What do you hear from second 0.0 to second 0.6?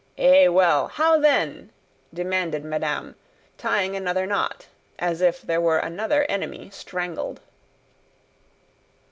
"Eh